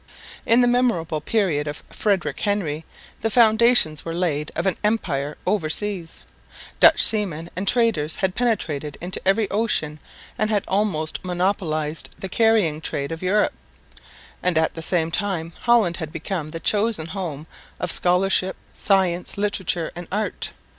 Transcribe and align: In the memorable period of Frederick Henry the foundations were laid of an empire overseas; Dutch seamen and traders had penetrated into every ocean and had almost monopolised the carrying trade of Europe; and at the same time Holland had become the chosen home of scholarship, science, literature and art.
In 0.47 0.61
the 0.61 0.67
memorable 0.67 1.21
period 1.21 1.67
of 1.67 1.83
Frederick 1.91 2.39
Henry 2.39 2.85
the 3.19 3.29
foundations 3.29 4.03
were 4.03 4.15
laid 4.15 4.51
of 4.55 4.65
an 4.65 4.75
empire 4.83 5.37
overseas; 5.45 6.23
Dutch 6.79 7.03
seamen 7.03 7.51
and 7.55 7.67
traders 7.67 8.15
had 8.15 8.33
penetrated 8.33 8.97
into 8.99 9.21
every 9.27 9.47
ocean 9.51 9.99
and 10.39 10.49
had 10.49 10.65
almost 10.67 11.23
monopolised 11.23 12.15
the 12.17 12.29
carrying 12.29 12.81
trade 12.81 13.11
of 13.11 13.21
Europe; 13.21 13.53
and 14.41 14.57
at 14.57 14.73
the 14.73 14.81
same 14.81 15.11
time 15.11 15.53
Holland 15.65 15.97
had 15.97 16.11
become 16.11 16.49
the 16.49 16.59
chosen 16.59 17.05
home 17.05 17.45
of 17.79 17.91
scholarship, 17.91 18.57
science, 18.73 19.37
literature 19.37 19.91
and 19.95 20.07
art. 20.11 20.51